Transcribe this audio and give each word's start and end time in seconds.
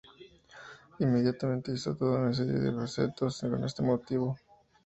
Inmediatamente 0.97 1.71
hizo 1.73 1.95
toda 1.95 2.21
una 2.21 2.33
serie 2.33 2.53
de 2.53 2.71
bocetos 2.71 3.39
con 3.41 3.63
este 3.63 3.83
motivo. 3.83 4.35